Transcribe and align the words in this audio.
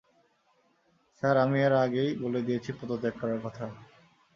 Sir, 1.17 1.35
আমি 1.37 1.57
এর 1.61 1.73
আগেই 1.83 2.11
বলে 2.23 2.39
দিয়েছি 2.47 2.69
পদত্যাগ 2.79 3.13
করার 3.21 3.39
কথা। 3.45 3.65